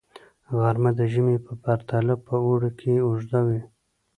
[0.59, 3.61] غرمه د ژمي په پرتله په اوړي کې اوږده وي